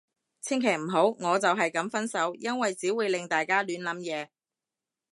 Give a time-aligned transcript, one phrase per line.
[0.41, 2.33] 千祈唔好，我就係噉分手。
[2.33, 4.29] 因為只會令大家亂諗嘢